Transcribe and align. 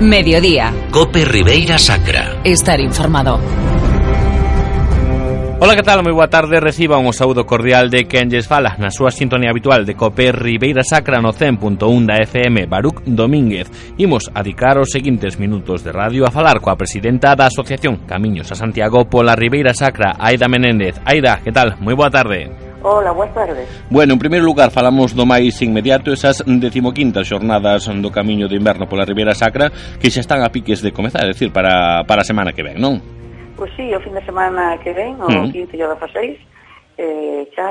Mediodía. 0.00 0.72
Cope 0.90 1.26
Ribeira 1.26 1.78
Sacra. 1.78 2.40
Estar 2.42 2.80
informado. 2.80 3.38
Ola, 5.60 5.76
que 5.76 5.82
tal? 5.82 6.00
Moi 6.00 6.16
boa 6.16 6.32
tarde. 6.32 6.56
Reciba 6.56 6.96
un 6.96 7.12
saúdo 7.12 7.44
cordial 7.44 7.92
de 7.92 8.08
quen 8.08 8.32
lles 8.32 8.48
fala 8.48 8.80
na 8.80 8.88
súa 8.88 9.12
sintonía 9.12 9.52
habitual 9.52 9.84
de 9.84 9.92
Cope 9.92 10.32
Ribeira 10.32 10.80
Sacra 10.80 11.20
no 11.20 11.36
100.1 11.36 11.84
da 12.08 12.16
FM 12.16 12.64
Baruc 12.64 13.04
Domínguez. 13.04 13.68
Imos 14.00 14.32
a 14.32 14.40
dedicar 14.40 14.80
os 14.80 14.88
seguintes 14.88 15.36
minutos 15.36 15.84
de 15.84 15.92
radio 15.92 16.24
a 16.24 16.32
falar 16.32 16.64
coa 16.64 16.80
presidenta 16.80 17.36
da 17.36 17.52
Asociación 17.52 18.08
Camiños 18.08 18.48
a 18.48 18.56
Santiago 18.56 19.04
pola 19.04 19.36
Ribeira 19.36 19.76
Sacra, 19.76 20.16
Aida 20.16 20.48
Menéndez. 20.48 20.96
Aida, 21.04 21.44
que 21.44 21.52
tal? 21.52 21.76
Moi 21.76 21.92
boa 21.92 22.08
tarde. 22.08 22.69
Ola, 22.82 23.12
boas 23.12 23.32
tardes. 23.34 23.68
Bueno, 23.90 24.14
en 24.14 24.18
primeiro 24.18 24.44
lugar, 24.44 24.70
falamos 24.72 25.12
do 25.12 25.28
máis 25.28 25.60
inmediato 25.60 26.08
esas 26.16 26.40
decimoquintas 26.46 27.28
xornadas 27.28 27.84
do 27.92 28.08
Camiño 28.08 28.48
de 28.48 28.56
Inverno 28.56 28.88
pola 28.88 29.04
Ribeira 29.04 29.36
Sacra 29.36 29.68
que 30.00 30.08
xa 30.08 30.24
están 30.24 30.40
a 30.40 30.48
piques 30.48 30.80
de 30.80 30.88
comezar, 30.88 31.28
é 31.28 31.36
dicir, 31.36 31.52
para, 31.52 32.08
para 32.08 32.24
a 32.24 32.28
semana 32.28 32.56
que 32.56 32.64
ven, 32.64 32.80
non? 32.80 32.96
Pois 33.52 33.68
pues 33.68 33.70
sí, 33.76 33.92
o 33.92 34.00
fin 34.00 34.16
de 34.16 34.24
semana 34.24 34.80
que 34.80 34.96
ven, 34.96 35.20
o 35.20 35.28
mm. 35.28 35.52
15 35.52 35.76
e 35.76 35.84
o 35.84 35.92
16, 35.92 36.40
eh, 36.96 37.42
xa 37.52 37.68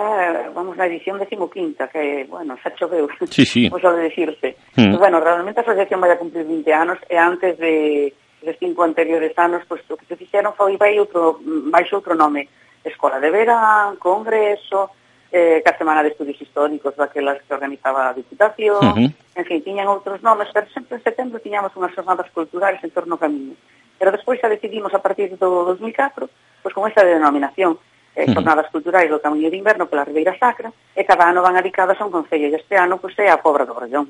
vamos 0.53 0.77
na 0.77 0.85
edición 0.85 1.17
decimoquinta, 1.17 1.89
que, 1.89 2.29
bueno, 2.29 2.53
xa 2.61 2.69
choveu, 2.77 3.09
sí, 3.33 3.49
sí. 3.49 3.65
vamos 3.65 3.81
de 3.81 4.13
decirse. 4.13 4.61
Mm. 4.77 4.93
Pues 4.93 4.99
bueno, 5.09 5.17
realmente 5.17 5.57
a 5.57 5.65
asociación 5.65 5.97
vai 5.97 6.13
a 6.13 6.21
cumplir 6.21 6.45
20 6.45 6.69
anos 6.69 7.01
e 7.09 7.17
antes 7.17 7.57
de 7.57 8.13
de 8.39 8.55
cinco 8.55 8.83
anteriores 8.83 9.37
anos, 9.37 9.63
pois 9.67 9.81
pues, 9.81 9.91
o 9.91 9.99
que 9.99 10.05
se 10.05 10.15
fixeron 10.15 10.53
foi 10.53 10.77
vai 10.77 10.95
outro, 11.01 11.41
máis 11.43 11.91
outro 11.91 12.15
nome, 12.15 12.47
Escola 12.83 13.19
de 13.19 13.29
Verán, 13.29 13.97
Congreso, 13.97 14.91
eh, 15.31 15.61
que 15.63 15.69
a 15.69 15.77
Semana 15.77 16.03
de 16.03 16.09
Estudios 16.09 16.41
Históricos 16.41 16.95
daquelas 16.95 17.41
que 17.43 17.53
organizaba 17.53 18.09
a 18.09 18.13
Diputación, 18.13 18.81
uh 18.81 18.95
-huh. 18.95 19.13
en 19.35 19.45
fin, 19.45 19.63
tiñan 19.63 19.87
outros 19.87 20.21
nomes, 20.21 20.49
pero 20.53 20.65
sempre 20.73 20.97
en 20.97 21.03
setembro 21.03 21.39
tiñamos 21.39 21.75
unhas 21.77 21.93
jornadas 21.93 22.29
culturales 22.33 22.81
en 22.83 22.91
torno 22.91 23.15
ao 23.15 23.21
camiño. 23.21 23.53
Pero 23.99 24.13
despois 24.15 24.41
xa 24.41 24.49
decidimos 24.49 24.93
a 24.93 25.03
partir 25.03 25.37
do 25.37 25.65
2004, 25.69 26.29
pois 26.63 26.73
con 26.73 26.89
esa 26.89 27.05
denominación, 27.05 27.77
eh, 28.15 28.25
jornadas 28.31 28.67
culturais 28.71 29.09
do 29.09 29.19
Camiño 29.19 29.49
de 29.49 29.57
Inverno 29.57 29.87
pola 29.87 30.05
Ribeira 30.05 30.35
Sacra, 30.37 30.71
e 30.95 31.01
cada 31.03 31.29
ano 31.29 31.41
van 31.41 31.57
adicadas 31.57 31.99
a 32.01 32.05
un 32.05 32.11
concello, 32.11 32.47
e 32.47 32.55
este 32.55 32.75
ano 32.77 32.97
pois, 32.97 33.17
é 33.19 33.29
a 33.29 33.41
Pobra 33.41 33.65
do 33.65 33.73
Borellón. 33.73 34.09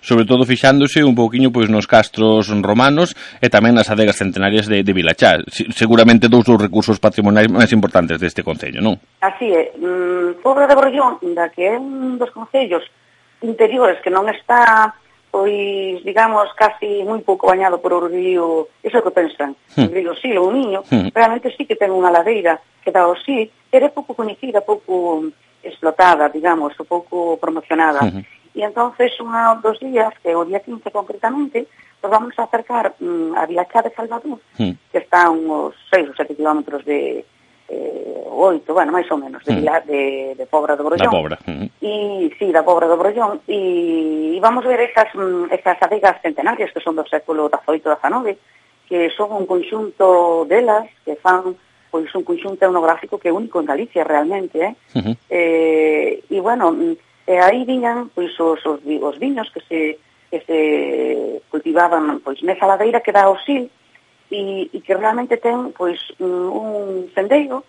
Sobre 0.00 0.24
todo 0.24 0.46
fixándose 0.46 1.02
un 1.02 1.18
pouquiño 1.18 1.50
pois 1.50 1.66
nos 1.66 1.90
castros 1.90 2.46
romanos 2.62 3.18
e 3.42 3.50
tamén 3.50 3.74
nas 3.74 3.90
adegas 3.90 4.18
centenarias 4.18 4.70
de, 4.70 4.86
de 4.86 4.92
Vilachá, 4.94 5.42
seguramente 5.74 6.30
dous 6.30 6.46
dos 6.46 6.58
recursos 6.58 7.02
patrimoniais 7.02 7.50
máis 7.50 7.74
importantes 7.74 8.22
deste 8.22 8.46
concello, 8.46 8.78
non? 8.78 8.98
Así 9.18 9.50
é, 9.50 9.74
mm, 9.74 10.44
Pobra 10.44 10.70
de 10.70 10.78
Borellón, 10.78 11.18
da 11.34 11.50
que 11.50 11.66
é 11.66 11.74
un 11.74 12.16
dos 12.16 12.30
concellos 12.30 12.86
interiores 13.42 13.98
que 14.02 14.10
non 14.10 14.26
está 14.30 14.94
pois, 15.30 16.02
digamos, 16.04 16.48
casi 16.56 17.04
moi 17.04 17.20
pouco 17.20 17.46
bañado 17.46 17.78
por 17.78 17.92
o 17.92 18.08
río, 18.08 18.68
iso 18.80 19.04
que 19.04 19.12
pensan. 19.12 19.54
Hmm. 19.76 19.88
o 19.88 19.92
Digo, 19.92 20.12
sí, 20.16 20.32
o 20.36 20.48
niño, 20.50 20.82
mm. 20.88 21.12
realmente 21.12 21.52
sí 21.52 21.68
que 21.68 21.76
ten 21.76 21.92
unha 21.92 22.12
ladeira 22.12 22.60
que 22.80 22.90
dá 22.90 23.04
o 23.04 23.16
sí, 23.20 23.50
era 23.68 23.92
pouco 23.92 24.16
coñecida, 24.16 24.64
pouco 24.64 25.28
explotada, 25.60 26.32
digamos, 26.32 26.72
ou 26.80 26.88
pouco 26.88 27.36
promocionada. 27.36 28.00
-hmm. 28.00 28.24
E 28.58 28.64
entonces, 28.64 29.14
unha 29.20 29.54
dos 29.60 29.78
días, 29.78 30.10
que 30.18 30.34
o 30.34 30.42
día 30.42 30.58
15 30.58 30.90
concretamente, 30.90 31.68
nos 32.02 32.10
vamos 32.10 32.34
a 32.38 32.48
acercar 32.48 32.94
mm, 32.98 33.36
a 33.36 33.46
Vilachá 33.46 33.82
de 33.82 33.94
Salvador, 33.94 34.40
mm. 34.58 34.72
que 34.90 34.98
está 34.98 35.26
a 35.26 35.30
uns 35.30 35.76
6 35.92 36.10
ou 36.10 36.14
7 36.16 36.34
kilómetros 36.34 36.82
de, 36.84 37.22
oito, 38.38 38.72
bueno, 38.72 38.94
máis 38.94 39.10
ou 39.10 39.18
menos, 39.18 39.42
de, 39.42 39.52
mm. 39.58 39.66
De, 39.86 40.02
de 40.38 40.46
Pobra 40.46 40.78
do 40.78 40.86
Brollón. 40.86 41.10
Da 41.10 41.10
Pobra. 41.10 41.36
Mm. 41.46 41.66
E, 41.82 42.30
sí, 42.38 42.52
da 42.54 42.62
Pobra 42.62 42.86
do 42.86 42.96
Brollón. 42.96 43.42
E, 43.50 44.36
e 44.36 44.38
vamos 44.38 44.62
ver 44.62 44.78
estas, 44.80 45.10
mm, 45.14 45.50
estas 45.50 45.82
adegas 45.82 46.22
centenarias 46.22 46.70
que 46.70 46.80
son 46.80 46.94
do 46.94 47.02
século 47.10 47.50
XVIII 47.50 47.82
e 47.82 48.38
XIX, 48.38 48.38
que 48.88 49.10
son 49.12 49.34
un 49.34 49.44
conxunto 49.44 50.46
delas 50.46 50.86
que 51.04 51.18
fan 51.18 51.58
pois 51.90 52.08
un 52.14 52.22
conxunto 52.22 52.64
etnográfico 52.64 53.18
que 53.18 53.28
é 53.28 53.32
único 53.32 53.60
en 53.60 53.66
Galicia 53.66 54.04
realmente, 54.04 54.60
eh? 54.60 54.74
Uh 54.94 55.00
-huh. 55.02 55.14
eh 55.28 56.22
e 56.30 56.38
bueno, 56.40 56.72
mm, 56.72 56.94
e 57.28 57.34
aí 57.36 57.64
viñan 57.64 58.08
pois 58.14 58.32
os, 58.40 58.60
os, 58.64 58.80
os 58.80 59.16
viños 59.18 59.50
que 59.50 59.60
se 59.68 59.80
que 60.30 60.40
se 60.44 60.60
cultivaban 61.50 62.20
pois 62.24 62.40
nesa 62.44 62.68
ladeira 62.68 63.00
que 63.00 63.12
dá 63.12 63.28
o 63.28 63.36
Sil 63.44 63.68
e, 64.30 64.68
e 64.72 64.78
que 64.80 64.94
realmente 64.94 65.36
ten 65.36 65.72
pois 65.72 66.00
mm, 66.20 66.48
un 66.52 67.08
sendeiro 67.16 67.64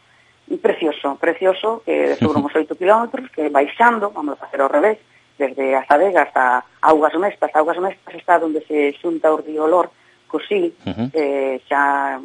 precioso, 0.58 1.16
precioso, 1.16 1.84
que 1.86 2.16
sobre 2.16 2.42
uns 2.42 2.56
8 2.56 2.76
kilómetros, 2.76 3.30
que 3.30 3.50
baixando, 3.50 4.10
vamos 4.10 4.34
a 4.34 4.42
facer 4.42 4.62
ao 4.62 4.72
revés, 4.72 4.98
desde 5.38 5.76
a 5.76 5.86
Zadega 5.86 6.24
hasta 6.24 6.66
Augas 6.82 7.14
Mestas, 7.16 7.52
Augas 7.54 7.78
Mestas 7.78 8.16
está 8.16 8.38
onde 8.42 8.66
se 8.66 8.94
xunta 9.00 9.32
o 9.32 9.38
río 9.38 9.68
Lor, 9.68 9.90
Cosí, 10.28 10.74
uh 10.86 10.90
-huh. 10.90 11.10
eh, 11.14 11.62
xa 11.66 12.20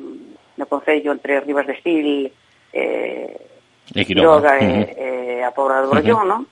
no 0.56 0.66
Concello 0.66 1.12
entre 1.12 1.40
Rivas 1.40 1.66
de 1.66 1.76
Sil, 1.80 2.32
eh, 2.72 3.40
e 3.94 4.04
Quiroga, 4.04 4.56
Quiroga 4.56 4.56
uh 4.56 4.60
-huh. 4.60 4.84
e, 4.98 5.41
e 5.41 5.44
a 5.44 5.52
Pobra 5.52 5.80
do 5.80 5.88
Brollón, 5.88 6.12
uh 6.12 6.20
-huh. 6.20 6.28
non? 6.28 6.42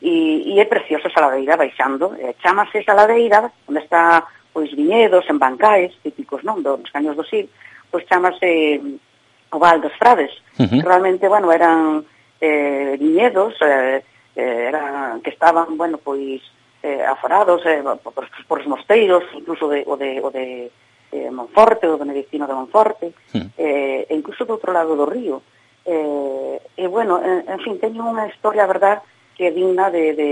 E, 0.00 0.54
e 0.54 0.60
é 0.60 0.64
precioso 0.64 1.08
esa 1.08 1.20
ladeira 1.20 1.56
baixando, 1.56 2.14
e 2.16 2.34
chamase 2.42 2.78
esa 2.78 2.94
ladeira 2.94 3.50
onde 3.68 3.80
está 3.80 4.24
pois 4.52 4.70
viñedos, 4.74 5.24
en 5.30 5.38
bancais 5.38 5.94
típicos, 6.02 6.42
non, 6.42 6.62
dos 6.62 6.90
caños 6.90 7.16
do 7.16 7.24
Sil, 7.26 7.46
pois 7.90 8.06
chamase 8.06 8.80
o 9.50 9.58
Val 9.58 9.80
dos 9.80 9.92
Frades. 9.98 10.30
Uh 10.58 10.64
-huh. 10.64 10.82
Realmente, 10.82 11.28
bueno, 11.28 11.52
eran 11.52 12.04
eh, 12.40 12.96
viñedos 12.98 13.54
eh, 13.60 14.02
eh 14.36 14.64
eran, 14.68 15.20
que 15.22 15.30
estaban, 15.30 15.76
bueno, 15.76 15.98
pois 15.98 16.40
eh, 16.82 17.02
aforados 17.04 17.60
eh, 17.66 17.82
por, 18.02 18.14
por 18.48 18.58
os 18.60 18.66
mosteiros, 18.66 19.24
incluso 19.34 19.68
de, 19.68 19.84
o 19.86 19.96
de, 19.96 20.20
o 20.22 20.30
de 20.30 20.70
eh, 21.12 21.30
Monforte, 21.30 21.86
o 21.86 21.98
benedictino 21.98 22.46
de 22.46 22.54
Monforte, 22.54 23.06
uh 23.06 23.38
-huh. 23.38 23.50
eh, 23.58 24.06
e 24.08 24.14
incluso 24.14 24.44
do 24.44 24.54
outro 24.54 24.72
lado 24.72 24.96
do 24.96 25.06
río. 25.06 25.42
Eh, 25.84 26.60
e, 26.76 26.86
bueno, 26.86 27.20
en, 27.22 27.48
en 27.48 27.60
fin, 27.60 27.80
teño 27.80 28.06
unha 28.06 28.28
historia, 28.30 28.68
verdad, 28.68 29.02
que 29.34 29.48
é 29.48 29.50
digna 29.50 29.90
de, 29.90 30.12
de, 30.14 30.30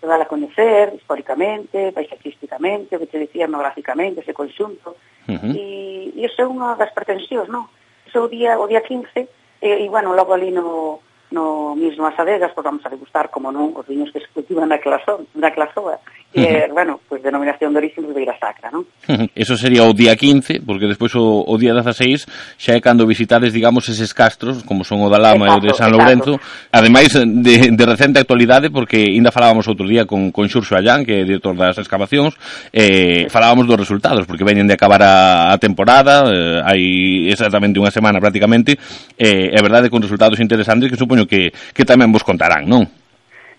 de 0.00 0.06
dar 0.06 0.22
a 0.22 0.30
coñecer 0.30 0.94
históricamente, 0.94 1.92
paisaxísticamente, 1.92 2.96
o 2.96 3.00
que 3.02 3.10
te 3.10 3.18
dicía 3.18 3.44
etnográficamente, 3.44 4.22
ese 4.22 4.32
conxunto, 4.32 4.96
uh 5.28 5.34
-huh. 5.34 5.52
e, 5.54 6.14
e 6.16 6.24
iso 6.24 6.38
é 6.42 6.46
unha 6.46 6.78
das 6.78 6.94
pretensións, 6.94 7.50
non? 7.50 7.66
o 8.16 8.28
día, 8.28 8.58
o 8.58 8.66
día 8.66 8.82
15, 8.82 9.08
e, 9.14 9.28
eh, 9.60 9.84
e 9.84 9.86
bueno, 9.88 10.14
logo 10.14 10.34
ali 10.34 10.50
no, 10.50 11.00
no 11.30 11.76
mismo 11.76 12.06
as 12.06 12.18
adegas, 12.18 12.52
pois 12.52 12.64
vamos 12.64 12.84
a 12.86 12.90
degustar, 12.90 13.30
como 13.30 13.52
non, 13.52 13.76
os 13.76 13.86
viños 13.86 14.10
que 14.10 14.20
se 14.20 14.32
cultivan 14.34 14.70
naquela, 14.70 14.98
zona, 15.06 15.24
naquela 15.34 15.70
zona. 15.72 15.98
Uh 16.32 16.38
-huh. 16.38 16.46
eh, 16.46 16.68
bueno, 16.70 17.00
pois 17.08 17.20
pues, 17.20 17.22
denominación 17.22 17.72
de 17.72 17.78
origen 17.78 18.06
Ribeira 18.06 18.38
Sacra, 18.38 18.70
non? 18.70 18.86
Eso 19.34 19.58
sería 19.58 19.82
o 19.82 19.90
día 19.90 20.14
15, 20.14 20.62
porque 20.62 20.86
despois 20.86 21.10
o, 21.18 21.42
o 21.42 21.54
día 21.58 21.74
16 21.74 22.22
xa 22.54 22.78
é 22.78 22.80
cando 22.80 23.02
visitades, 23.02 23.50
digamos, 23.50 23.90
eses 23.90 24.14
castros, 24.14 24.62
como 24.62 24.86
son 24.86 25.02
o 25.02 25.10
da 25.10 25.18
Lama 25.18 25.50
exacto, 25.50 25.58
e 25.58 25.58
o 25.58 25.66
de 25.66 25.72
San 25.74 25.90
Lourenzo, 25.90 26.38
exacto. 26.38 26.70
ademais 26.70 27.10
de, 27.18 27.74
de 27.74 27.84
recente 27.84 28.22
actualidade, 28.22 28.70
porque 28.70 29.10
ainda 29.10 29.34
falábamos 29.34 29.66
outro 29.66 29.90
día 29.90 30.06
con, 30.06 30.30
con 30.30 30.46
Xurxo 30.46 30.78
Allán, 30.78 31.02
que 31.02 31.18
é 31.18 31.26
director 31.26 31.58
das 31.58 31.74
excavacións, 31.82 32.38
eh, 32.70 33.26
falábamos 33.26 33.66
dos 33.66 33.82
resultados, 33.82 34.22
porque 34.22 34.46
veñen 34.46 34.70
de 34.70 34.78
acabar 34.78 35.02
a, 35.02 35.50
a 35.50 35.58
temporada, 35.58 36.30
eh, 36.30 36.62
hai 36.62 37.26
exactamente 37.26 37.82
unha 37.82 37.90
semana 37.90 38.22
prácticamente, 38.22 38.78
eh, 39.18 39.50
é 39.50 39.58
verdade 39.58 39.90
con 39.90 39.98
resultados 39.98 40.38
interesantes 40.38 40.86
que 40.86 40.94
supoño 40.94 41.26
que, 41.26 41.50
que 41.50 41.82
tamén 41.82 42.14
vos 42.14 42.22
contarán, 42.22 42.70
non? 42.70 42.86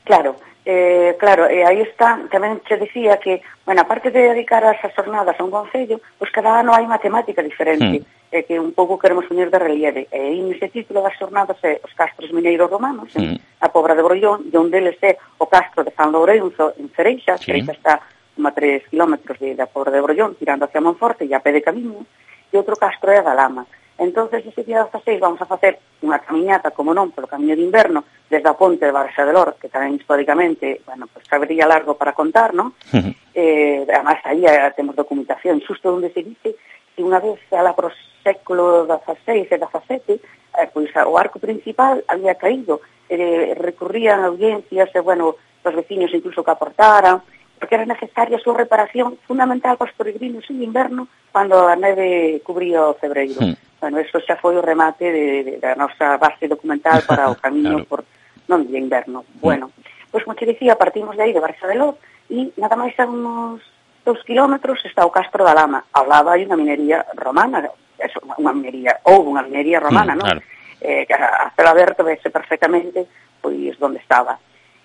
Claro, 0.08 0.40
Eh, 0.63 1.17
claro, 1.17 1.49
e 1.49 1.66
aí 1.66 1.81
está, 1.81 2.22
tamén 2.29 2.61
che 2.61 2.77
dicía 2.77 3.17
que, 3.17 3.41
bueno, 3.66 3.81
aparte 3.81 4.13
de 4.13 4.29
dedicar 4.29 4.61
as 4.61 4.77
jornadas 4.94 5.33
a 5.33 5.44
un 5.44 5.49
concello, 5.49 5.97
pois 6.22 6.29
cada 6.29 6.61
ano 6.61 6.77
hai 6.77 6.85
unha 6.85 7.01
temática 7.01 7.41
diferente, 7.41 8.05
mm. 8.05 8.29
eh, 8.29 8.45
que 8.45 8.61
un 8.61 8.69
pouco 8.77 9.01
queremos 9.01 9.25
unir 9.33 9.49
de 9.49 9.57
relieve. 9.57 10.05
E 10.13 10.22
aí 10.22 10.39
nese 10.45 10.69
título 10.69 11.01
das 11.01 11.17
jornadas 11.17 11.57
é 11.66 11.81
os 11.81 11.89
castros 11.97 12.29
mineiros 12.29 12.69
romanos, 12.69 13.09
mm. 13.17 13.57
a 13.57 13.67
Pobra 13.73 13.97
de 13.97 14.05
Brollón, 14.05 14.53
de 14.53 14.57
un 14.61 14.69
deles 14.69 15.01
é 15.01 15.17
o 15.41 15.49
castro 15.49 15.81
de 15.81 15.89
San 15.97 16.13
Lourenzo 16.13 16.78
en 16.78 16.93
Cereixa, 16.93 17.41
sí. 17.41 17.49
Cereixa 17.49 17.73
está 17.73 17.93
como 18.37 18.46
a 18.46 18.53
3 18.53 18.85
kilómetros 18.85 19.41
de, 19.41 19.57
da 19.57 19.66
Pobra 19.66 19.90
de 19.90 20.02
Brollón, 20.02 20.37
tirando 20.37 20.69
hacia 20.69 20.78
Monforte, 20.78 21.25
e 21.25 21.34
a 21.34 21.41
pé 21.41 21.57
de 21.57 21.66
camiño, 21.66 22.05
e 22.05 22.53
outro 22.53 22.78
castro 22.78 23.09
é 23.09 23.17
a 23.17 23.25
Galama. 23.25 23.66
Entonces, 24.02 24.44
ese 24.48 24.64
día 24.64 24.90
das 24.92 25.03
seis 25.06 25.20
vamos 25.22 25.40
a 25.42 25.46
facer 25.46 25.78
unha 26.02 26.18
camiñata, 26.18 26.74
como 26.74 26.90
non, 26.90 27.14
polo 27.14 27.30
camiño 27.30 27.53
de 27.53 27.62
inverno, 27.62 28.02
desde 28.26 28.50
a 28.50 28.58
ponte 28.58 28.82
de 28.82 28.90
Barxa 28.90 29.22
de 29.22 29.30
Lor, 29.30 29.62
que 29.62 29.70
tamén 29.70 29.94
históricamente, 29.94 30.82
bueno, 30.90 31.06
pues 31.06 31.22
cabería 31.30 31.70
largo 31.70 31.94
para 31.94 32.18
contar, 32.18 32.50
non? 32.58 32.74
Uh 32.90 32.98
-huh. 32.98 33.14
eh, 33.38 33.86
además, 33.86 34.18
aí 34.26 34.42
eh, 34.42 34.74
temos 34.74 34.98
documentación 34.98 35.62
xusto 35.62 35.94
onde 35.94 36.09
se 36.09 36.26
dice 36.26 36.58
que 36.98 37.06
unha 37.06 37.22
vez 37.22 37.38
ala 37.53 37.78
pro 37.78 37.94
século 38.26 38.90
XVI 38.90 39.46
e 39.46 39.58
XVII, 39.62 40.18
eh, 40.18 40.68
pois 40.74 40.90
o 40.98 41.14
arco 41.14 41.38
principal 41.38 42.02
había 42.09 42.34
caído, 42.42 42.82
eh, 43.06 43.53
recurrían 43.53 44.26
audiencias, 44.26 44.90
e, 44.98 45.00
bueno, 45.06 45.38
os 45.62 45.74
veciños 45.78 46.09
incluso 46.09 46.42
que 46.42 46.50
aportaran, 46.50 47.22
porque 47.62 47.78
era 47.78 47.86
necesaria 47.86 48.42
a 48.42 48.42
súa 48.42 48.66
reparación 48.66 49.22
fundamental 49.30 49.78
para 49.78 49.94
os 49.94 49.98
peregrinos 49.98 50.50
en 50.50 50.66
inverno 50.66 51.06
cando 51.30 51.70
a 51.70 51.78
neve 51.78 52.42
cubría 52.42 52.90
o 52.90 52.98
febreiro. 52.98 53.38
Mm. 53.38 53.70
Bueno, 53.81 53.97
eso 53.97 54.22
xa 54.22 54.37
foi 54.37 54.53
o 54.55 54.61
remate 54.61 55.09
de, 55.09 55.25
de, 55.43 55.53
da 55.57 55.73
nosa 55.73 56.22
base 56.22 56.45
documental 56.45 57.01
para 57.09 57.33
o 57.33 57.35
camiño 57.35 57.81
claro. 57.81 57.89
por 57.89 58.01
non 58.45 58.69
de 58.69 58.78
inverno. 58.78 59.25
Mm. 59.25 59.41
Bueno, 59.41 59.66
pois 60.13 60.22
como 60.22 60.37
te 60.37 60.45
dicía, 60.45 60.78
partimos 60.78 61.17
de 61.17 61.25
aí, 61.25 61.33
de 61.33 61.41
Barça 61.41 61.66
de 61.66 61.75
Loz, 61.81 61.97
e 62.29 62.53
nada 62.61 62.78
máis 62.78 62.93
a 63.01 63.09
unos 63.09 63.59
dos 64.05 64.22
kilómetros 64.22 64.85
está 64.85 65.01
o 65.01 65.11
Castro 65.11 65.41
da 65.41 65.57
Lama. 65.57 65.89
Ao 65.97 66.05
lado 66.05 66.29
hai 66.29 66.45
unha 66.45 66.55
minería 66.55 67.01
romana, 67.17 67.66
eso, 67.97 68.22
unha 68.37 68.53
minería, 68.53 69.01
ou 69.09 69.25
unha 69.25 69.41
minería 69.41 69.81
romana, 69.81 70.13
mm, 70.13 70.19
non? 70.22 70.28
Claro. 70.29 70.41
Eh, 70.81 71.05
que 71.05 71.13
a, 71.13 71.49
a 71.49 71.61
aberto 71.69 72.05
vese 72.05 72.29
perfectamente 72.29 73.09
pois 73.41 73.73
onde 73.81 73.97
estaba. 73.97 74.37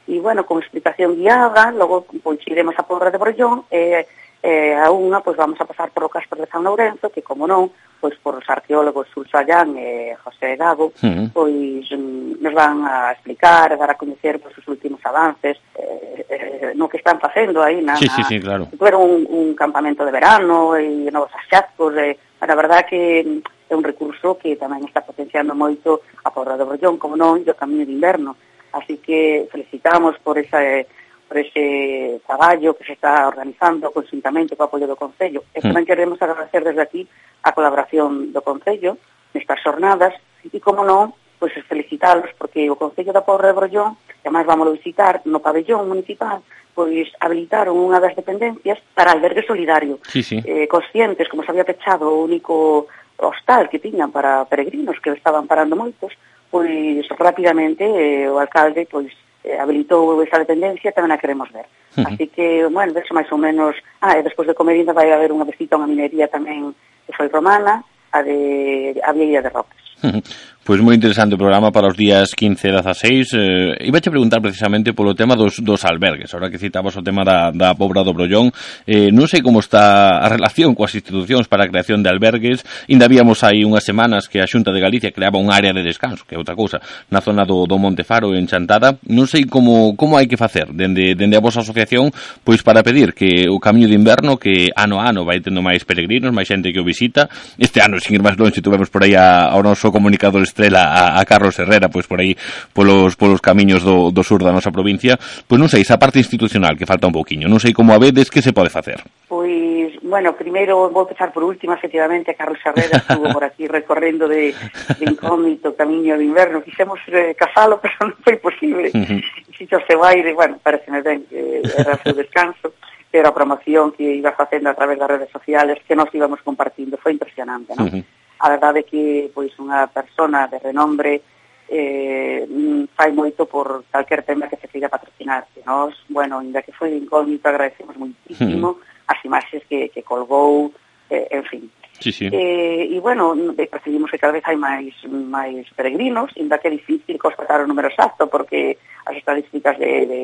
E, 0.09 0.17
bueno, 0.21 0.49
con 0.49 0.59
explicación 0.65 1.21
guiada, 1.21 1.69
logo 1.73 2.09
pois 2.25 2.41
iremos 2.49 2.79
a 2.81 2.89
Pobra 2.89 3.13
de 3.13 3.21
Brollón, 3.21 3.69
e 3.69 4.01
eh, 4.01 4.07
eh, 4.41 4.75
a 4.79 4.89
unha, 4.89 5.21
pois 5.21 5.37
vamos 5.37 5.61
a 5.61 5.69
pasar 5.69 5.93
polo 5.93 6.09
Castro 6.09 6.41
de 6.41 6.49
San 6.49 6.65
Lourenzo, 6.65 7.13
que, 7.13 7.21
como 7.21 7.45
non, 7.45 7.69
pois 8.07 8.15
por 8.23 8.39
os 8.39 8.47
arqueólogos 8.47 9.11
Sulsallán 9.11 9.75
e 9.75 10.15
José 10.23 10.55
Gago, 10.55 10.95
uh 10.95 11.11
-huh. 11.11 11.27
pois 11.35 11.91
mm, 11.91 12.39
nos 12.39 12.55
van 12.55 12.87
a 12.87 13.11
explicar, 13.11 13.75
a 13.75 13.77
dar 13.77 13.91
a 13.91 13.99
coñecer 13.99 14.39
pois, 14.39 14.55
os 14.55 14.67
últimos 14.71 15.03
avances 15.03 15.59
eh, 15.75 16.23
eh, 16.31 16.73
no 16.79 16.87
que 16.87 17.03
están 17.03 17.19
facendo 17.19 17.59
aí 17.67 17.83
na, 17.83 17.99
sí, 17.99 18.07
sí, 18.07 18.23
sí, 18.23 18.39
claro. 18.39 18.71
Fueron 18.79 19.03
un, 19.03 19.27
un 19.27 19.47
campamento 19.59 20.07
de 20.07 20.15
verano 20.15 20.79
e 20.79 21.11
novos 21.11 21.35
axascos, 21.35 21.99
eh, 21.99 22.15
a 22.39 22.47
verdad 22.55 22.87
que 22.87 23.43
é 23.67 23.75
un 23.75 23.83
recurso 23.83 24.39
que 24.39 24.55
tamén 24.55 24.87
está 24.87 25.03
potenciando 25.03 25.59
moito 25.59 26.07
a 26.23 26.31
Porra 26.31 26.55
do 26.55 26.63
Brollón, 26.63 27.03
como 27.03 27.19
non, 27.19 27.43
e 27.43 27.51
o 27.51 27.59
Camiño 27.59 27.83
de 27.83 27.91
Inverno. 27.91 28.39
Así 28.71 29.03
que 29.03 29.51
felicitamos 29.51 30.15
por 30.23 30.39
esa, 30.39 30.63
eh, 30.63 30.87
por 31.29 31.39
ese 31.39 32.21
traballo 32.27 32.75
que 32.75 32.85
se 32.85 32.95
está 32.95 33.27
organizando 33.27 33.91
conjuntamente 33.91 34.55
co 34.55 34.65
apoio 34.65 34.87
do 34.87 34.97
Concello. 34.97 35.43
E 35.51 35.59
tamén 35.59 35.83
mm. 35.83 35.89
queremos 35.91 36.19
agradecer 36.23 36.63
desde 36.63 36.83
aquí 36.83 37.03
a 37.43 37.51
colaboración 37.51 38.31
do 38.31 38.41
Concello 38.47 38.97
nestas 39.35 39.61
jornadas 39.61 40.15
e, 40.47 40.59
como 40.63 40.87
non, 40.87 41.13
pois 41.39 41.53
pues, 41.53 41.67
felicitalos 41.67 42.31
porque 42.39 42.71
o 42.71 42.79
Concello 42.79 43.13
da 43.13 43.27
Porra 43.27 43.51
de 43.51 43.59
Brollón, 43.59 43.99
que 44.23 44.31
máis 44.31 44.47
vamos 44.47 44.71
a 44.71 44.77
visitar 44.79 45.21
no 45.27 45.43
pabellón 45.43 45.91
municipal, 45.91 46.41
pois 46.73 47.11
habilitaron 47.21 47.75
unha 47.75 47.99
das 47.99 48.15
dependencias 48.15 48.79
para 48.95 49.11
albergue 49.11 49.43
solidario. 49.43 49.99
Sí, 50.07 50.23
sí. 50.23 50.39
Eh, 50.45 50.69
conscientes, 50.71 51.29
como 51.29 51.43
se 51.43 51.51
había 51.51 51.67
pechado 51.67 52.07
o 52.09 52.23
único 52.23 52.87
hostal 53.19 53.69
que 53.69 53.81
tiñan 53.81 54.13
para 54.13 54.45
peregrinos 54.45 55.01
que 55.01 55.11
estaban 55.11 55.49
parando 55.49 55.75
moitos, 55.75 56.13
pois 56.53 57.05
rapidamente 57.19 57.85
eh, 57.85 58.29
o 58.29 58.39
alcalde 58.39 58.87
pois 58.87 59.13
eh, 59.47 59.59
habilitou 59.63 60.19
esa 60.27 60.43
dependencia, 60.43 60.91
tamén 60.91 61.15
a 61.15 61.23
queremos 61.23 61.49
ver. 61.55 61.71
Uh 61.95 62.03
-huh. 62.03 62.09
Así 62.11 62.27
que, 62.27 62.67
bueno, 62.67 62.91
eso 62.99 63.15
máis 63.15 63.31
ou 63.31 63.39
menos... 63.39 63.79
Ah, 64.03 64.19
e 64.19 64.27
despois 64.27 64.51
de 64.51 64.59
comer 64.59 64.83
vai 64.91 65.15
haber 65.15 65.31
unha 65.31 65.47
visita 65.47 65.79
a 65.79 65.81
unha 65.81 65.91
minería 65.91 66.27
tamén 66.27 66.75
que 67.07 67.15
foi 67.15 67.31
romana, 67.31 67.87
a 68.11 68.19
de 68.27 68.99
a 69.07 69.15
Vieira 69.15 69.41
de 69.41 69.51
Roques. 69.55 69.85
Uh 70.03 70.19
-huh. 70.19 70.23
Pois 70.67 70.83
moi 70.83 70.99
interesante 70.99 71.37
o 71.37 71.39
programa 71.39 71.71
para 71.71 71.87
os 71.87 71.95
días 71.95 72.35
15 72.35 72.59
e 72.67 72.73
16. 72.75 73.31
Eh, 73.39 73.87
iba 73.87 74.03
a 74.03 74.11
preguntar 74.11 74.43
precisamente 74.43 74.91
polo 74.99 75.15
tema 75.15 75.39
dos, 75.39 75.63
dos 75.63 75.87
albergues. 75.87 76.35
Ahora 76.35 76.51
que 76.51 76.59
citabas 76.59 76.99
o 76.99 77.07
tema 77.07 77.23
da, 77.23 77.55
da 77.55 77.79
Pobra 77.79 78.03
do 78.03 78.11
Brollón, 78.11 78.51
eh, 78.83 79.15
non 79.15 79.31
sei 79.31 79.47
como 79.47 79.63
está 79.63 80.19
a 80.19 80.27
relación 80.27 80.75
coas 80.75 80.91
institucións 80.99 81.47
para 81.47 81.63
a 81.63 81.71
creación 81.71 82.03
de 82.03 82.11
albergues. 82.11 82.67
Inda 82.91 83.07
víamos 83.07 83.47
aí 83.47 83.63
unhas 83.63 83.87
semanas 83.87 84.27
que 84.27 84.43
a 84.43 84.51
Xunta 84.51 84.75
de 84.75 84.83
Galicia 84.83 85.15
creaba 85.15 85.39
un 85.39 85.55
área 85.55 85.71
de 85.71 85.87
descanso, 85.87 86.27
que 86.27 86.35
é 86.35 86.39
outra 86.43 86.59
cousa, 86.59 86.83
na 87.15 87.23
zona 87.23 87.47
do, 87.47 87.63
do 87.71 87.79
Montefaro 87.79 88.35
en 88.35 88.51
Chantada. 88.51 88.99
Non 89.07 89.31
sei 89.31 89.47
como, 89.47 89.95
como 89.95 90.19
hai 90.19 90.27
que 90.27 90.35
facer 90.35 90.75
dende, 90.75 91.15
dende 91.15 91.39
a 91.39 91.45
vosa 91.47 91.63
asociación 91.63 92.11
pois 92.43 92.67
para 92.67 92.83
pedir 92.83 93.15
que 93.15 93.47
o 93.47 93.63
camiño 93.63 93.87
de 93.87 93.95
inverno 93.95 94.35
que 94.35 94.75
ano 94.75 94.99
a 94.99 95.15
ano 95.15 95.23
vai 95.23 95.39
tendo 95.39 95.63
máis 95.63 95.87
peregrinos, 95.87 96.35
máis 96.35 96.51
xente 96.51 96.75
que 96.75 96.83
o 96.83 96.87
visita. 96.87 97.31
Este 97.55 97.79
ano, 97.79 98.03
sin 98.03 98.19
ir 98.19 98.23
máis 98.27 98.35
longe, 98.35 98.59
tuvemos 98.59 98.91
por 98.91 99.07
aí 99.07 99.15
a, 99.15 99.47
ao 99.47 99.63
noso 99.63 99.95
comunicador 99.95 100.43
Estrela 100.57 100.89
a, 100.89 101.21
a 101.21 101.25
Carlos 101.29 101.59
Herrera, 101.61 101.93
pois 101.93 102.09
por 102.09 102.25
aí 102.25 102.33
polos 102.73 103.13
polos 103.21 103.45
camiños 103.45 103.85
do, 103.85 104.09
do 104.09 104.25
sur 104.25 104.41
da 104.41 104.57
nosa 104.57 104.73
provincia, 104.73 105.21
pois 105.45 105.61
non 105.61 105.69
sei, 105.69 105.85
esa 105.85 106.01
parte 106.01 106.17
institucional 106.17 106.81
que 106.81 106.89
falta 106.89 107.05
un 107.05 107.13
pouquiño, 107.13 107.45
non 107.45 107.61
sei 107.61 107.77
como 107.77 107.93
a 107.93 108.01
vedes 108.01 108.33
que 108.33 108.41
se 108.41 108.57
pode 108.57 108.73
facer. 108.73 109.05
Pois, 109.29 109.93
bueno, 110.01 110.33
primeiro 110.33 110.89
vou 110.89 111.05
empezar 111.05 111.37
por 111.37 111.45
último, 111.45 111.77
efectivamente, 111.77 112.33
Carlos 112.33 112.57
Herrera 112.65 113.05
estuvo 113.05 113.29
por 113.29 113.45
aquí 113.45 113.69
recorrendo 113.69 114.25
de, 114.25 114.57
de 114.97 115.05
incógnito 115.05 115.77
camiño 115.77 116.17
de 116.17 116.25
inverno, 116.25 116.65
quixemos 116.65 117.05
eh, 117.13 117.37
casalo, 117.37 117.77
pero 117.85 118.09
non 118.09 118.17
foi 118.25 118.41
posible. 118.41 118.89
Uh 118.97 119.05
-huh. 119.05 119.21
Xito 119.53 119.77
se 119.85 119.93
vai, 119.93 120.25
de, 120.25 120.33
bueno, 120.33 120.57
pareceme 120.57 121.05
ben 121.05 121.29
que 121.29 121.61
era 121.77 122.01
o 122.01 122.01
seu 122.01 122.17
descanso 122.17 122.73
pero 123.17 123.33
a 123.33 123.35
promoción 123.35 123.97
que 123.97 124.03
iba 124.03 124.33
facendo 124.37 124.69
a 124.69 124.75
través 124.75 124.99
das 124.99 125.09
redes 125.09 125.31
sociales 125.33 125.81
que 125.89 125.97
nós 125.97 126.13
íbamos 126.13 126.43
compartindo 126.45 127.01
foi 127.01 127.17
impresionante, 127.17 127.73
non? 127.73 127.89
Uh 127.89 127.93
-huh 127.97 128.16
a 128.39 128.49
verdade 128.51 128.81
é 128.81 128.89
que 128.89 129.31
pois 129.33 129.53
unha 129.59 129.87
persona 129.89 130.47
de 130.47 130.59
renombre 130.59 131.23
eh, 131.69 132.47
fai 132.95 133.11
moito 133.13 133.47
por 133.47 133.85
calquer 133.91 134.23
tema 134.23 134.47
que 134.47 134.57
se 134.57 134.69
siga 134.69 134.89
patrocinar. 134.89 135.47
que 135.53 135.63
nós, 135.67 135.95
bueno, 136.09 136.39
ainda 136.39 136.63
que 136.63 136.73
foi 136.73 136.95
incógnito, 136.95 137.49
agradecemos 137.49 137.97
muitísimo 137.97 138.79
mm. 138.79 138.81
as 139.09 139.25
imaxes 139.25 139.63
que, 139.69 139.89
que 139.89 140.03
colgou, 140.03 140.73
eh, 141.11 141.29
en 141.31 141.45
fin. 141.45 141.71
Sí, 141.99 142.13
sí. 142.13 142.29
Eh, 142.31 142.89
e, 142.91 143.01
bueno, 143.01 143.35
eh, 143.35 143.67
percibimos 143.67 144.11
que 144.11 144.19
cada 144.19 144.33
vez 144.33 144.45
hai 144.45 144.57
máis 144.57 144.93
máis 145.09 145.65
peregrinos, 145.73 146.31
ainda 146.37 146.59
que 146.61 146.69
é 146.69 146.77
difícil 146.77 147.17
constatar 147.19 147.65
o 147.65 147.67
número 147.67 147.89
exacto, 147.89 148.29
porque 148.29 148.79
as 149.07 149.17
estadísticas 149.17 149.79
de, 149.79 150.07
de, 150.07 150.21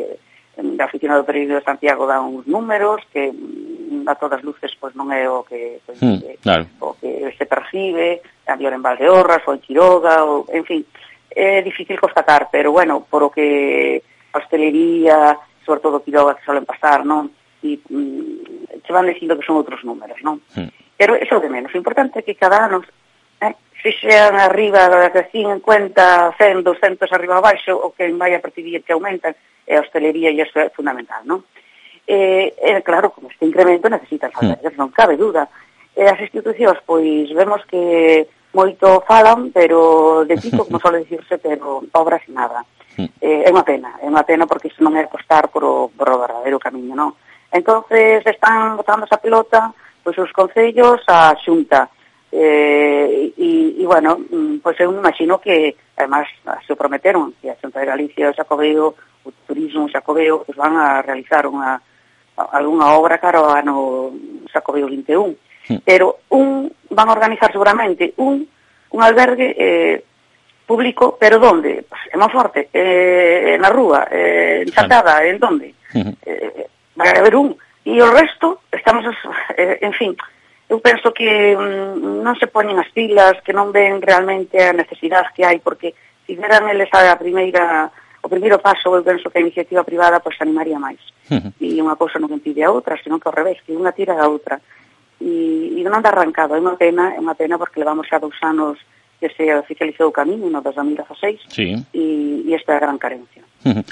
da 0.77 0.85
Oficina 0.85 1.17
do 1.17 1.25
Peregrino 1.25 1.59
de 1.59 1.65
Santiago 1.65 2.07
dan 2.07 2.29
uns 2.29 2.45
números 2.45 3.01
que 3.09 3.33
a 4.07 4.15
todas 4.15 4.43
luces 4.43 4.75
pois 4.79 4.95
non 4.95 5.11
é 5.11 5.29
o 5.29 5.43
que 5.43 5.83
pois, 5.85 5.99
mm, 6.01 6.43
claro. 6.43 6.65
o 6.81 6.95
que 6.99 7.35
se 7.37 7.47
percibe, 7.47 8.23
a 8.47 8.57
mellor 8.57 8.75
en 8.75 8.83
Valdeorras 8.83 9.43
ou 9.47 9.55
en 9.55 9.63
Quiroga, 9.63 10.25
ou, 10.25 10.47
en 10.51 10.65
fin, 10.65 10.81
é 11.31 11.63
difícil 11.63 11.99
constatar, 11.99 12.49
pero 12.51 12.73
bueno, 12.73 13.07
por 13.09 13.23
o 13.23 13.31
que 13.31 14.03
a 14.33 14.39
hostelería, 14.39 15.39
sobre 15.65 15.81
todo 15.81 16.03
Quiroga 16.03 16.37
que 16.37 16.45
solen 16.45 16.69
pasar, 16.69 17.05
non? 17.05 17.31
E 17.63 17.79
mm, 17.79 18.83
se 18.83 18.91
van 18.93 19.07
dicindo 19.07 19.39
que 19.39 19.47
son 19.47 19.57
outros 19.57 19.81
números, 19.87 20.19
non? 20.21 20.43
Mm. 20.59 20.71
Pero 20.99 21.17
eso 21.17 21.41
de 21.41 21.51
menos, 21.51 21.73
o 21.73 21.81
importante 21.81 22.21
é 22.21 22.27
que 22.27 22.39
cada 22.39 22.67
ano 22.67 22.83
eh, 23.41 23.55
se 23.83 23.91
xean 23.95 24.39
arriba 24.39 24.87
das 24.87 25.31
50, 25.31 25.63
100, 25.63 26.63
200 26.63 27.13
arriba 27.13 27.39
abaixo, 27.39 27.75
o 27.75 27.95
que 27.95 28.07
vai 28.15 28.35
a 28.35 28.43
percibir 28.43 28.83
que 28.83 28.95
aumentan, 28.95 29.35
e 29.67 29.79
a 29.79 29.83
hostelería 29.83 30.31
e 30.31 30.43
iso 30.43 30.59
é 30.59 30.71
fundamental, 30.71 31.23
non? 31.25 31.47
Eh, 32.13 32.53
eh, 32.61 32.83
claro, 32.83 33.09
con 33.11 33.25
este 33.31 33.47
incremento 33.47 33.89
necesitan 33.89 34.29
hmm. 34.37 34.37
salarios, 34.37 34.75
mm. 34.75 34.77
non 34.77 34.93
cabe 34.93 35.17
duda. 35.17 35.49
E 35.97 36.05
as 36.05 36.21
institucións, 36.21 36.77
pois, 36.85 37.25
vemos 37.33 37.65
que 37.65 38.29
moito 38.53 39.01
falan, 39.09 39.49
pero 39.49 40.21
de 40.29 40.37
pico, 40.45 40.69
como 40.69 40.77
sole 40.77 41.09
dicirse, 41.09 41.41
pero 41.41 41.81
obras 41.97 42.21
nada. 42.29 42.69
Hmm. 43.01 43.09
Eh, 43.17 43.49
é 43.49 43.51
unha 43.51 43.65
pena, 43.65 43.97
é 43.97 44.05
unha 44.05 44.29
pena 44.29 44.45
porque 44.45 44.69
isto 44.69 44.85
non 44.85 44.93
é 44.93 45.09
apostar 45.09 45.49
por 45.49 45.65
o 45.65 45.89
verdadeiro 45.97 46.61
camiño, 46.61 46.93
non? 46.93 47.17
Entonces 47.49 48.21
están 48.29 48.77
botando 48.77 49.09
esa 49.09 49.17
pelota 49.17 49.73
pois 50.03 50.19
os 50.19 50.33
concellos 50.37 51.01
a 51.09 51.33
xunta. 51.41 51.89
Eh, 52.33 53.33
e, 53.37 53.77
e, 53.81 53.85
bueno, 53.87 54.19
mm, 54.19 54.61
pois 54.61 54.77
eu 54.81 54.91
me 54.93 55.01
imagino 55.01 55.41
que, 55.41 55.77
además, 55.97 56.29
se 56.67 56.77
prometeron 56.77 57.35
que 57.41 57.49
a 57.49 57.57
Xunta 57.61 57.81
de 57.81 57.87
Galicia 57.87 58.33
xa 58.33 58.33
o 58.33 58.37
Xacobeo, 58.37 58.87
o 59.25 59.31
Turismo 59.47 59.89
Xacobeo, 59.89 60.43
pois 60.45 60.57
van 60.57 60.77
a 60.77 61.01
realizar 61.01 61.45
unha 61.47 61.81
algunha 62.37 62.97
obra 62.97 63.19
cara 63.19 63.39
ao 63.39 63.51
ano 63.51 64.13
Sacobeo 64.53 64.89
21, 64.89 65.35
sí. 65.67 65.81
pero 65.85 66.25
un 66.31 66.73
van 66.91 67.09
a 67.09 67.13
organizar 67.13 67.53
seguramente 67.53 68.15
un 68.17 68.49
un 68.93 69.03
albergue 69.03 69.57
eh, 69.59 70.05
público, 70.67 71.17
pero 71.19 71.39
donde? 71.39 71.85
Pues, 71.89 72.01
en 72.13 72.31
forte, 72.31 72.69
eh, 72.73 73.57
na 73.61 73.69
rúa, 73.69 74.07
eh, 74.11 74.63
en 74.63 74.73
Chatada, 74.73 75.25
en 75.25 75.39
donde? 75.39 75.75
Eh, 75.95 76.67
vai 76.95 77.09
haber 77.09 77.37
un. 77.37 77.57
E 77.85 77.99
o 78.01 78.09
resto, 78.09 78.63
estamos, 78.71 79.05
eh, 79.57 79.79
en 79.83 79.93
fin, 79.93 80.15
eu 80.71 80.79
penso 80.79 81.13
que 81.13 81.57
mm, 81.57 82.23
non 82.23 82.39
se 82.39 82.47
poñen 82.47 82.79
as 82.79 82.89
pilas, 82.95 83.37
que 83.43 83.53
non 83.53 83.75
ven 83.75 84.01
realmente 84.01 84.57
a 84.63 84.73
necesidade 84.73 85.35
que 85.35 85.43
hai, 85.45 85.59
porque 85.59 85.93
si 86.25 86.39
veran 86.39 86.71
eles 86.71 86.89
a 86.95 87.19
primeira 87.19 87.91
o 88.23 88.29
primeiro 88.29 88.59
paso 88.59 88.95
eu 88.95 89.03
penso 89.03 89.31
que 89.31 89.39
a 89.39 89.45
iniciativa 89.45 89.83
privada 89.85 90.21
pois 90.21 90.39
animaría 90.41 90.79
máis. 90.79 91.03
Uh 91.31 91.43
-huh. 91.43 91.53
E 91.59 91.83
unha 91.83 91.99
cousa 91.99 92.23
non 92.23 92.31
impide 92.31 92.63
a 92.63 92.71
outra, 92.71 93.01
senón 93.03 93.19
que 93.19 93.29
ao 93.29 93.35
revés, 93.35 93.59
que 93.67 93.75
unha 93.75 93.93
tira 93.93 94.15
a 94.15 94.31
outra. 94.31 94.63
E, 95.19 95.75
e 95.75 95.81
non 95.83 95.99
anda 95.99 96.11
arrancado, 96.11 96.55
é 96.55 96.61
unha 96.63 96.79
pena, 96.79 97.15
é 97.15 97.19
unha 97.19 97.35
pena 97.35 97.59
porque 97.59 97.83
levamos 97.83 98.07
xa 98.07 98.23
dous 98.23 98.39
anos 98.43 98.79
que 99.19 99.31
se 99.35 99.47
oficializou 99.55 100.11
o 100.11 100.15
camiño 100.15 100.51
no 100.51 100.63
2016 100.63 101.47
sí. 101.47 101.79
e, 101.95 102.43
e 102.47 102.51
esta 102.55 102.75
é 102.75 102.77
a 102.79 102.83
gran 102.83 102.99
carencia. 102.99 103.43
Uh 103.67 103.75
-huh. 103.83 103.85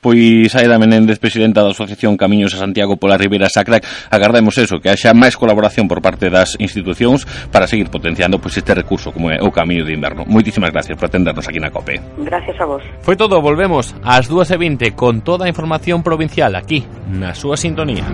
Pois 0.00 0.54
Aida 0.54 0.78
Menéndez, 0.78 1.18
presidenta 1.18 1.62
da 1.62 1.74
Asociación 1.74 2.16
Camiños 2.16 2.54
a 2.54 2.62
Santiago 2.62 2.96
pola 2.96 3.18
Ribeira 3.18 3.50
Sacra, 3.50 3.82
agardemos 4.10 4.54
eso, 4.58 4.78
que 4.78 4.90
haxa 4.90 5.10
máis 5.10 5.34
colaboración 5.34 5.90
por 5.90 5.98
parte 5.98 6.30
das 6.30 6.54
institucións 6.62 7.26
para 7.50 7.66
seguir 7.66 7.90
potenciando 7.90 8.38
pois 8.38 8.54
este 8.54 8.74
recurso 8.78 9.10
como 9.10 9.34
é 9.34 9.42
o 9.42 9.50
Camiño 9.50 9.82
de 9.82 9.92
Inverno. 9.94 10.22
Moitísimas 10.24 10.70
gracias 10.70 10.94
por 10.94 11.10
atendernos 11.10 11.46
aquí 11.50 11.58
na 11.58 11.74
COPE. 11.74 11.98
Gracias 12.22 12.56
a 12.62 12.64
vos. 12.64 12.82
Foi 13.02 13.18
todo, 13.18 13.42
volvemos 13.42 13.98
ás 14.06 14.30
2.20 14.30 14.94
con 14.94 15.26
toda 15.26 15.44
a 15.44 15.50
información 15.50 16.06
provincial 16.06 16.54
aquí, 16.54 16.86
na 17.10 17.34
súa 17.34 17.58
sintonía. 17.58 18.06